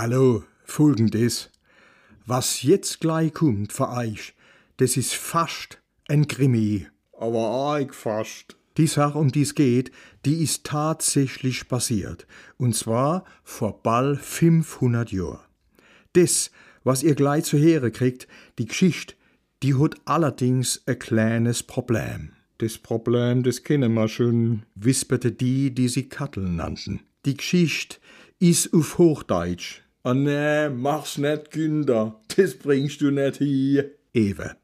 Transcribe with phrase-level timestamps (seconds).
[0.00, 1.50] Hallo, folgendes.
[2.24, 4.32] Was jetzt gleich kommt für euch,
[4.76, 6.86] das ist fast ein Krimi.
[7.18, 8.56] Aber arg fast.
[8.76, 9.90] Die Sache, um die es geht,
[10.24, 12.28] die ist tatsächlich passiert.
[12.58, 15.40] Und zwar vor ball 500 Jahren.
[16.12, 16.52] Das,
[16.84, 18.28] was ihr gleich zu hören kriegt,
[18.60, 19.16] die Geschichte,
[19.64, 22.30] die hat allerdings ein kleines Problem.
[22.58, 24.62] Das Problem, das kennen wir schon.
[24.76, 27.00] wisperte die, die sie Kattel nannten.
[27.24, 27.98] Die Geschichte
[28.38, 29.82] ist auf Hochdeutsch.
[30.02, 32.20] Ah nee, mach's nicht, Günther.
[32.36, 33.90] Das bringst du nicht hier.
[34.14, 34.56] Ewe.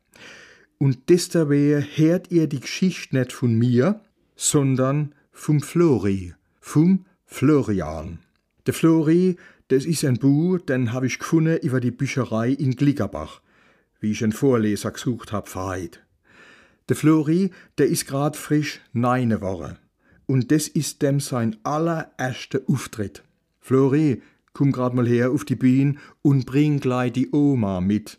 [0.78, 1.50] Und deshalb
[1.96, 4.00] hört ihr die Geschichte nicht von mir,
[4.36, 8.20] sondern vom Flori, vom Florian.
[8.66, 9.36] Der Flori,
[9.68, 13.40] das ist ein Buch, den hab ich gefunden über die Bücherei in Glickerbach,
[14.00, 16.00] wie ich einen Vorleser gesucht hab heute.
[16.88, 19.78] Der Flori, der ist grad frisch neine Woche.
[20.26, 23.22] Und das ist dem sein allererster Auftritt.
[23.60, 24.22] Flori,
[24.54, 28.18] komm grad mal her auf die Bühne und bring gleich die Oma mit.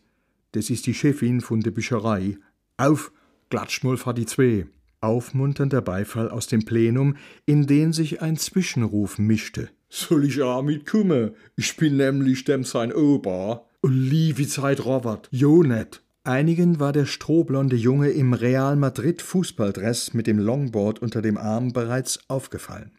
[0.52, 2.38] Das ist die Chefin von der Bücherei.
[2.77, 3.11] Auf,
[3.50, 4.67] klatsch mal vor die zwei.
[5.02, 9.69] Aufmunternder Beifall aus dem Plenum, in den sich ein Zwischenruf mischte.
[9.89, 11.31] Soll ich auch mitkommen?
[11.55, 13.66] Ich bin nämlich dem sein Opa.
[13.83, 16.02] Liebe Zeit, Robert, jo net.
[16.23, 21.72] Einigen war der strohblonde Junge im Real Madrid Fußballdress mit dem Longboard unter dem Arm
[21.72, 22.92] bereits aufgefallen.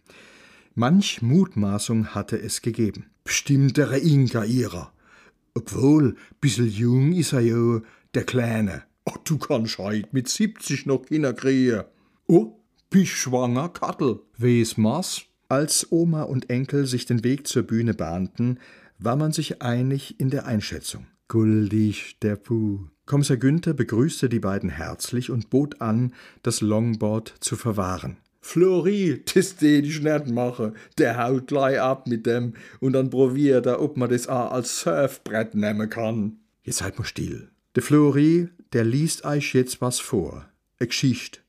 [0.78, 3.06] Manch Mutmaßung hatte es gegeben.
[3.24, 4.92] Bestimmt der Inka ihrer.
[5.54, 7.80] Obwohl, bissel jung is er jo,
[8.12, 8.82] der Kleine.
[9.06, 11.84] Ach, du kannst heut mit 70 noch Kinder kriegen.
[12.26, 12.60] Oh,
[12.90, 14.20] bist schwanger, Kattel?
[14.36, 15.22] Wes mas?
[15.48, 18.60] Als Oma und Enkel sich den Weg zur Bühne bahnten,
[18.98, 21.06] war man sich einig in der Einschätzung.
[21.28, 22.80] Guldig, der Puh.
[23.06, 28.18] Kommissar Günther begrüßte die beiden herzlich und bot an, das Longboard zu verwahren.
[28.46, 30.72] Flori, das tät ich nicht mache.
[30.98, 34.80] Der haut gleich ab mit dem und dann probiert er, ob man das auch als
[34.80, 36.36] Surfbrett nehmen kann.
[36.62, 37.48] Jetzt seid mal still.
[37.74, 40.48] Der Flori, der liest euch jetzt was vor.
[40.78, 41.42] E Geschicht.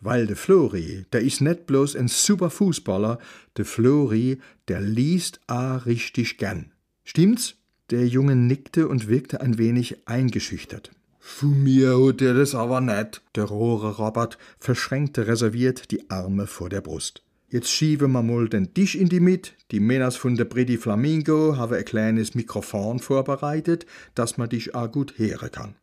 [0.00, 3.18] Weil der Flori, der ist nicht bloß ein super Fußballer,
[3.56, 4.38] der Flori,
[4.68, 6.70] der liest a richtig gern.
[7.02, 7.56] Stimmt's?
[7.90, 10.92] Der Junge nickte und wirkte ein wenig eingeschüchtert.
[11.30, 13.22] Von mir hat er das aber nicht.
[13.36, 17.22] Der rohre Robert verschränkte reserviert die Arme vor der Brust.
[17.48, 19.52] Jetzt schiebe ma mal den Tisch in die Mitte.
[19.70, 24.86] Die Männers von der Pretty Flamingo haben ein kleines Mikrofon vorbereitet, dass man dich a
[24.86, 25.74] gut hören kann.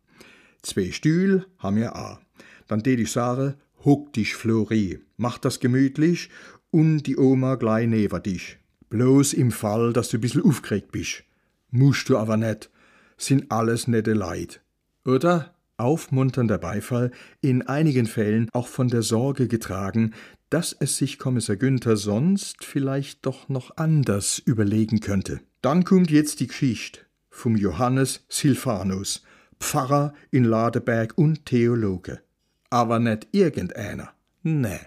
[0.61, 2.19] Zwei Stühl haben wir a.
[2.67, 3.53] Dann tät ich sagen,
[3.85, 6.29] huck dich, Flori, mach das gemütlich
[6.71, 8.57] und die Oma gleich neben dich.
[8.89, 11.23] Bloß im Fall, dass du bissel aufgeregt bist.
[11.71, 12.71] Musst du aber nicht.
[13.17, 14.59] Sind alles nette Leid.
[15.05, 15.53] Oder?
[15.77, 17.11] Aufmunternder Beifall,
[17.41, 20.13] in einigen Fällen auch von der Sorge getragen,
[20.49, 25.41] dass es sich Kommissar Günther sonst vielleicht doch noch anders überlegen könnte.
[25.61, 29.23] Dann kommt jetzt die Geschichte vom Johannes Silvanus,
[29.59, 32.21] Pfarrer in Ladeberg und Theologe.
[32.69, 34.11] Aber nicht irgendeiner.
[34.43, 34.79] Nee.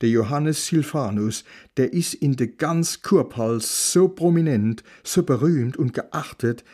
[0.00, 1.44] Der Johannes Silvanus,
[1.76, 6.64] der ist in de ganz Kurpals so prominent, so berühmt und geachtet,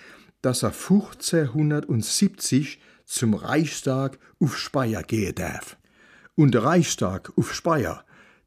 [0.43, 5.77] dass er 1570 zum Reichstag auf Speyer gehen darf.
[6.34, 8.05] Und der Reichstag auf Speyer,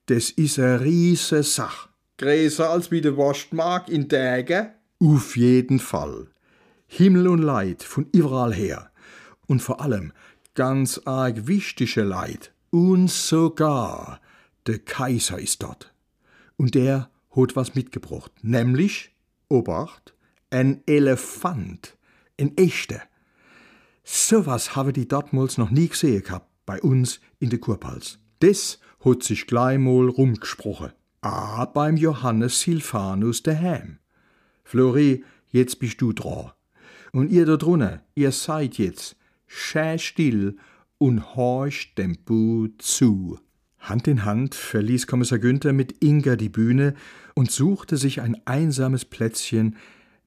[0.07, 1.89] das is a riese Sach.
[2.17, 4.73] Größer als wie der Wurstmark in Däge?
[4.99, 6.27] Auf jeden Fall.
[6.87, 8.91] Himmel und Leid von überall her.
[9.47, 10.13] Und vor allem
[10.55, 12.53] ganz arg wichtige Leid.
[12.69, 14.21] Und sogar
[14.67, 15.93] der Kaiser ist dort.
[16.55, 18.31] Und der hat was mitgebracht.
[18.41, 19.11] Nämlich,
[19.49, 20.12] Obacht,
[20.53, 21.97] ein Elefant.
[22.39, 23.01] Ein echter.
[24.03, 28.19] So was habe die dortmals noch nie gesehen gehabt, bei uns in de Kurpals.
[28.39, 30.91] Das hat sich gleich mal rumgesprochen.
[31.21, 33.99] Ah, beim Johannes Silvanus daheim.
[34.63, 36.51] Flori, jetzt bist du dran.
[37.11, 39.15] Und ihr da drinnen, ihr seid jetzt
[39.47, 40.57] schä still
[40.97, 43.39] und horcht dem Bu zu.
[43.79, 46.95] Hand in Hand verließ Kommissar Günther mit Inga die Bühne
[47.35, 49.77] und suchte sich ein einsames Plätzchen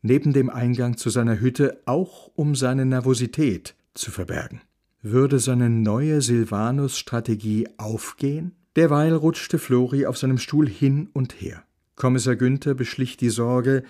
[0.03, 4.61] neben dem Eingang zu seiner Hütte, auch um seine Nervosität zu verbergen.
[5.03, 8.53] Würde seine neue Silvanus-Strategie aufgehen?
[8.77, 11.63] Derweil rutschte Flori auf seinem Stuhl hin und her.
[11.95, 13.85] Kommissar Günther beschlich die Sorge,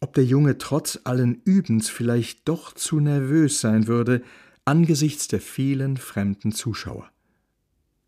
[0.00, 4.22] ob der Junge trotz allen Übens vielleicht doch zu nervös sein würde
[4.64, 7.10] angesichts der vielen fremden Zuschauer.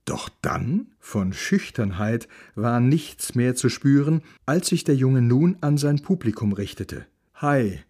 [0.04, 5.78] Doch dann, von Schüchternheit, war nichts mehr zu spüren, als sich der Junge nun an
[5.78, 7.06] sein Publikum richtete.
[7.38, 7.80] Hi,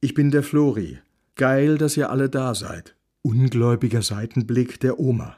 [0.00, 0.98] ich bin der Flori.
[1.34, 2.94] Geil, dass ihr alle da seid.
[3.22, 5.36] Ungläubiger Seitenblick der Oma.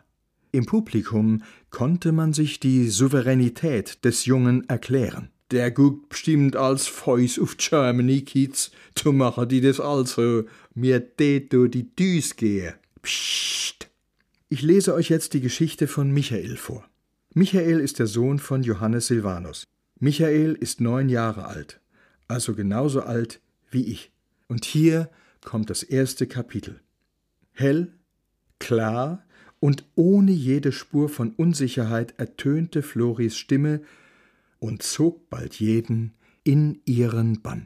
[0.52, 5.30] Im Publikum konnte man sich die Souveränität des Jungen erklären.
[5.52, 10.44] der guckt bestimmt als Voice of Germany Kids, zu machen die das also,
[10.74, 12.74] mir do die Düs gehe.
[13.00, 13.88] Psst.
[14.50, 16.84] Ich lese euch jetzt die Geschichte von Michael vor.
[17.32, 19.64] Michael ist der Sohn von Johannes Silvanus.
[19.98, 21.80] Michael ist neun Jahre alt,
[22.28, 23.40] also genauso alt
[23.76, 24.10] wie ich.
[24.48, 25.08] Und hier
[25.44, 26.80] kommt das erste Kapitel.
[27.52, 27.92] Hell,
[28.58, 29.24] klar
[29.60, 33.80] und ohne jede Spur von Unsicherheit ertönte Floris Stimme
[34.58, 36.12] und zog bald jeden
[36.42, 37.64] in ihren Bann.